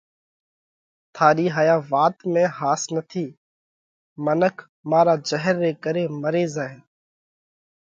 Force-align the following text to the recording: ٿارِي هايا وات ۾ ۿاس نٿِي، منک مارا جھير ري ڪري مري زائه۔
ٿارِي 1.15 1.45
هايا 1.55 1.75
وات 1.91 2.15
۾ 2.37 2.43
ۿاس 2.57 2.81
نٿِي، 2.95 3.25
منک 4.25 4.55
مارا 4.89 5.15
جھير 5.27 5.55
ري 5.63 5.71
ڪري 5.83 6.03
مري 6.21 6.43
زائه۔ 6.55 6.77